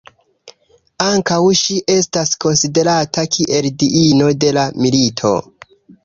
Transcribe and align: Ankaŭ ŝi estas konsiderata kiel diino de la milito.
Ankaŭ 1.07 1.35
ŝi 1.59 1.75
estas 1.95 2.31
konsiderata 2.45 3.25
kiel 3.35 3.67
diino 3.83 4.31
de 4.45 4.49
la 4.57 4.63
milito. 4.87 5.35